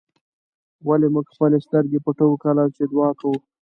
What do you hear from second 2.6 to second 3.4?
چې دعا کوو.